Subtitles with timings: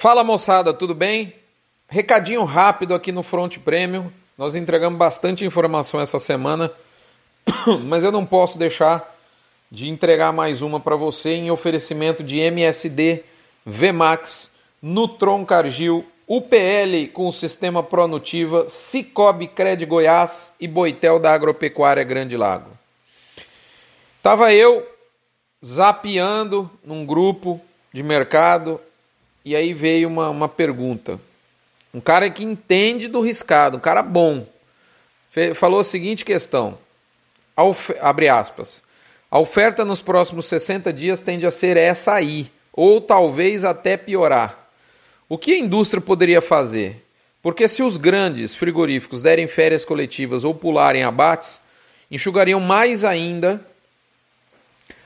[0.00, 1.34] Fala moçada, tudo bem?
[1.88, 4.12] Recadinho rápido aqui no Front Premium.
[4.38, 6.70] Nós entregamos bastante informação essa semana,
[7.82, 9.12] mas eu não posso deixar
[9.68, 13.24] de entregar mais uma para você em oferecimento de MSD,
[13.66, 22.04] VMAX, Nutron Cargill, UPL com o sistema Pronutiva, Cicobi Cred Goiás e Boitel da Agropecuária
[22.04, 22.70] Grande Lago.
[24.22, 24.86] Tava eu
[25.66, 27.60] zapeando num grupo
[27.92, 28.80] de mercado
[29.44, 31.20] e aí veio uma, uma pergunta.
[31.92, 34.46] Um cara que entende do riscado, um cara bom,
[35.54, 36.78] falou a seguinte questão:
[38.00, 38.82] abre aspas.
[39.30, 44.68] A oferta nos próximos 60 dias tende a ser essa aí, ou talvez até piorar.
[45.28, 47.04] O que a indústria poderia fazer?
[47.42, 51.60] Porque se os grandes frigoríficos derem férias coletivas ou pularem abates,
[52.10, 53.64] enxugariam mais ainda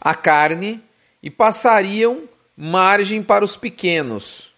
[0.00, 0.82] a carne
[1.22, 2.22] e passariam
[2.60, 4.52] margem para os pequenos,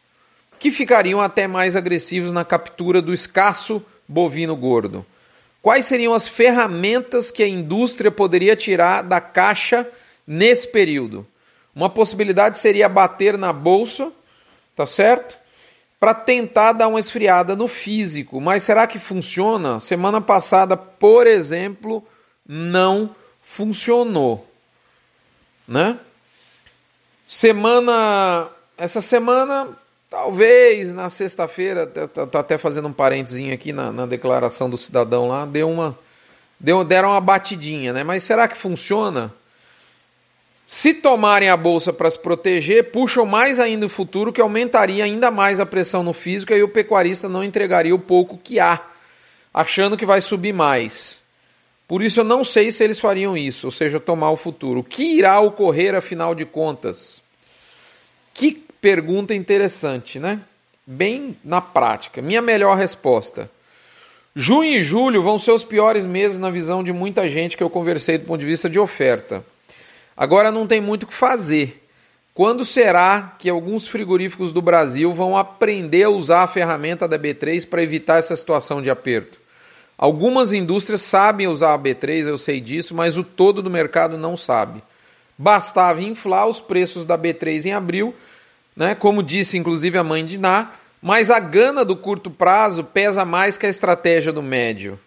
[0.58, 5.04] que ficariam até mais agressivos na captura do escasso bovino gordo.
[5.60, 9.86] Quais seriam as ferramentas que a indústria poderia tirar da caixa
[10.26, 11.26] nesse período?
[11.76, 14.10] Uma possibilidade seria bater na bolsa,
[14.74, 15.36] tá certo?
[15.98, 18.40] Para tentar dar uma esfriada no físico.
[18.40, 19.78] Mas será que funciona?
[19.78, 22.02] Semana passada, por exemplo,
[22.48, 24.48] não funcionou,
[25.68, 25.98] né?
[27.32, 29.68] Semana essa semana
[30.10, 35.46] Talvez na sexta-feira, tô até fazendo um parentezinho aqui na, na, declaração do cidadão lá,
[35.46, 35.96] deu uma,
[36.58, 38.02] deu, deram uma batidinha, né?
[38.02, 39.32] Mas será que funciona?
[40.66, 45.30] Se tomarem a bolsa para se proteger, puxam mais ainda o futuro, que aumentaria ainda
[45.30, 48.80] mais a pressão no físico e o pecuarista não entregaria o pouco que há,
[49.54, 51.19] achando que vai subir mais.
[51.90, 54.78] Por isso eu não sei se eles fariam isso, ou seja, tomar o futuro.
[54.78, 57.20] O que irá ocorrer afinal de contas?
[58.32, 60.40] Que Pergunta interessante, né?
[60.86, 62.22] Bem na prática.
[62.22, 63.50] Minha melhor resposta.
[64.34, 67.68] Junho e julho vão ser os piores meses na visão de muita gente que eu
[67.68, 69.44] conversei do ponto de vista de oferta.
[70.16, 71.84] Agora não tem muito o que fazer.
[72.32, 77.68] Quando será que alguns frigoríficos do Brasil vão aprender a usar a ferramenta da B3
[77.68, 79.39] para evitar essa situação de aperto?
[80.00, 84.36] Algumas indústrias sabem usar a B3, eu sei disso, mas o todo do mercado não
[84.36, 84.82] sabe.
[85.36, 88.14] Bastava inflar os preços da B3 em abril
[88.80, 88.94] né?
[88.94, 90.72] como disse inclusive a mãe de Ná,
[91.02, 94.98] mas a gana do curto prazo pesa mais que a estratégia do médio.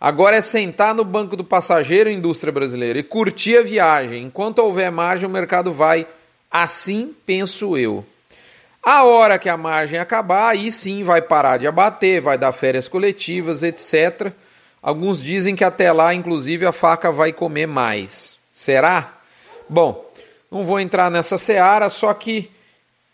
[0.00, 4.24] Agora é sentar no banco do passageiro, indústria brasileira, e curtir a viagem.
[4.24, 6.06] Enquanto houver margem, o mercado vai.
[6.50, 8.04] Assim penso eu.
[8.84, 12.86] A hora que a margem acabar, aí sim vai parar de abater, vai dar férias
[12.86, 14.30] coletivas, etc.
[14.82, 18.36] Alguns dizem que até lá, inclusive, a faca vai comer mais.
[18.52, 19.14] Será?
[19.66, 20.04] Bom,
[20.50, 22.50] não vou entrar nessa seara, só que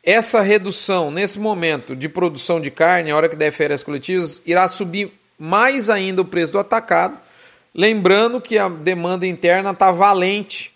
[0.03, 4.66] essa redução nesse momento de produção de carne, a hora que der férias coletivas, irá
[4.66, 7.16] subir mais ainda o preço do atacado.
[7.72, 10.69] Lembrando que a demanda interna está valente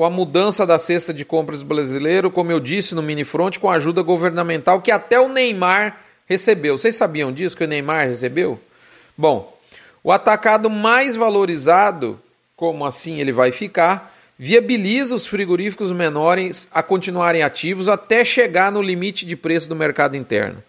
[0.00, 3.68] com a mudança da cesta de compras brasileiro, como eu disse no mini front, com
[3.68, 5.94] a ajuda governamental que até o Neymar
[6.26, 6.78] recebeu.
[6.78, 8.58] Vocês sabiam disso que o Neymar recebeu?
[9.14, 9.54] Bom,
[10.02, 12.18] o atacado mais valorizado,
[12.56, 18.80] como assim ele vai ficar, viabiliza os frigoríficos menores a continuarem ativos até chegar no
[18.80, 20.62] limite de preço do mercado interno.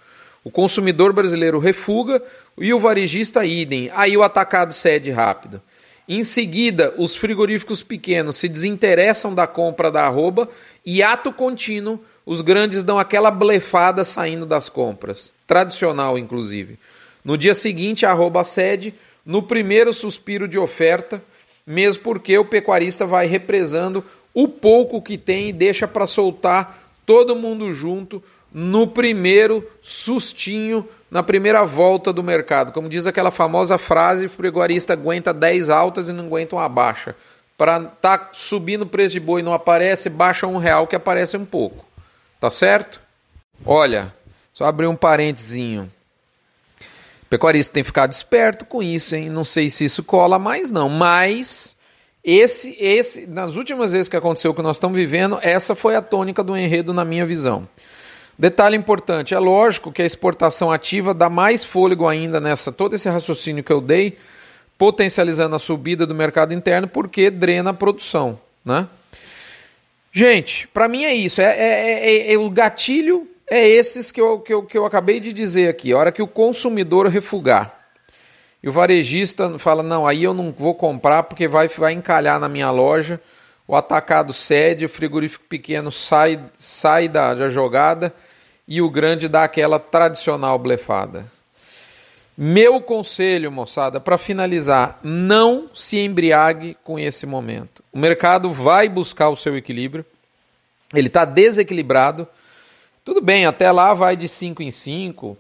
[0.44, 2.22] O consumidor brasileiro refuga
[2.58, 3.90] e o varejista idem.
[3.94, 5.62] Aí o atacado cede rápido.
[6.08, 10.50] Em seguida, os frigoríficos pequenos se desinteressam da compra da arroba
[10.86, 15.32] e ato contínuo, os grandes dão aquela blefada saindo das compras.
[15.48, 16.78] Tradicional, inclusive.
[17.24, 18.94] No dia seguinte, a arroba cede,
[19.26, 21.22] no primeiro suspiro de oferta,
[21.66, 27.36] mesmo porque o pecuarista vai represando o pouco que tem e deixa para soltar todo
[27.36, 28.24] mundo junto
[28.54, 32.72] no primeiro sustinho, na primeira volta do mercado.
[32.72, 37.16] Como diz aquela famosa frase, o pecuarista aguenta 10 altas e não aguenta uma baixa.
[37.58, 41.46] Para tá subindo o preço de boi não aparece, baixa um real que aparece um
[41.46, 41.86] pouco.
[42.40, 43.00] Tá certo?
[43.66, 44.14] Olha,
[44.54, 45.92] só abrir um parentezinho
[47.32, 49.30] pecuarista tem ficado esperto com isso, hein?
[49.30, 50.90] Não sei se isso cola mais, não.
[50.90, 51.74] Mas
[52.22, 56.02] esse, esse, nas últimas vezes que aconteceu o que nós estamos vivendo, essa foi a
[56.02, 57.66] tônica do enredo na minha visão.
[58.42, 63.08] Detalhe importante, é lógico que a exportação ativa dá mais fôlego ainda nessa todo esse
[63.08, 64.18] raciocínio que eu dei,
[64.80, 68.88] potencializando a subida do mercado interno, porque drena a produção, né?
[70.12, 74.40] Gente, para mim é isso, é, é, é, é o gatilho é esses que eu,
[74.40, 75.94] que, eu, que eu acabei de dizer aqui.
[75.94, 77.72] A hora que o consumidor refugar
[78.64, 82.50] e o varejista fala: não, aí eu não vou comprar porque vai, vai encalhar na
[82.50, 83.22] minha loja.
[83.68, 88.12] O atacado cede, o frigorífico pequeno sai, sai da, da jogada
[88.68, 91.26] e o grande dá aquela tradicional blefada.
[92.38, 97.84] Meu conselho, moçada, para finalizar, não se embriague com esse momento.
[97.92, 100.06] O mercado vai buscar o seu equilíbrio,
[100.94, 102.28] ele está desequilibrado.
[103.04, 105.38] Tudo bem, até lá vai de 5 em 5,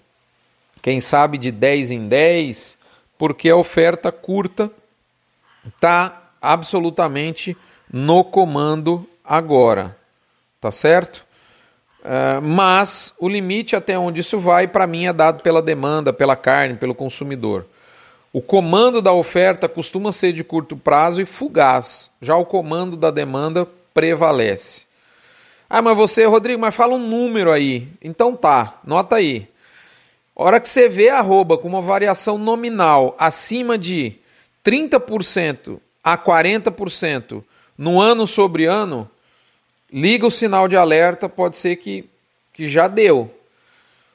[0.81, 2.77] quem sabe de 10 em 10,
[3.17, 4.69] porque a oferta curta
[5.65, 7.55] está absolutamente
[7.91, 9.97] no comando agora.
[10.59, 11.25] Tá certo?
[12.01, 16.35] Uh, mas o limite até onde isso vai, para mim, é dado pela demanda, pela
[16.35, 17.65] carne, pelo consumidor.
[18.33, 23.11] O comando da oferta costuma ser de curto prazo e fugaz, já o comando da
[23.11, 24.85] demanda prevalece.
[25.69, 27.87] Ah, mas você, Rodrigo, mas fala um número aí.
[28.01, 29.47] Então tá, nota aí.
[30.35, 34.15] Hora que você vê arroba com uma variação nominal acima de
[34.65, 37.43] 30% a 40%
[37.77, 39.09] no ano sobre ano,
[39.91, 42.05] liga o sinal de alerta, pode ser que,
[42.53, 43.33] que já deu.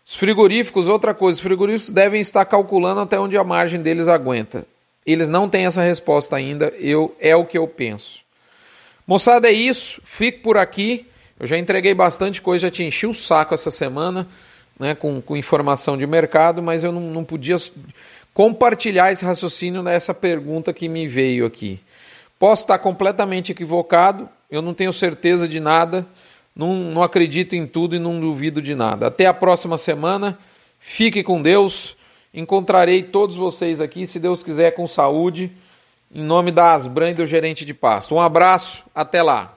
[0.06, 4.64] Os frigoríficos, outra coisa, os frigoríficos devem estar calculando até onde a margem deles aguenta.
[5.04, 8.20] Eles não têm essa resposta ainda, eu é o que eu penso.
[9.06, 10.00] Moçada, é isso.
[10.04, 11.06] Fico por aqui.
[11.38, 14.26] Eu já entreguei bastante coisa, já te enchi o saco essa semana
[14.78, 17.56] né, com, com informação de mercado, mas eu não, não podia
[18.34, 21.80] compartilhar esse raciocínio nessa pergunta que me veio aqui.
[22.38, 26.06] Posso estar completamente equivocado, eu não tenho certeza de nada,
[26.54, 29.06] não, não acredito em tudo e não duvido de nada.
[29.06, 30.38] Até a próxima semana,
[30.78, 31.96] fique com Deus,
[32.32, 35.50] encontrarei todos vocês aqui, se Deus quiser, com saúde,
[36.14, 38.14] em nome da Asbran e do gerente de pasto.
[38.14, 39.55] Um abraço, até lá.